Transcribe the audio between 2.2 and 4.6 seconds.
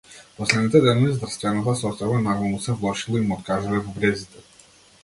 нагло му се влошила и му откажале бубрезите.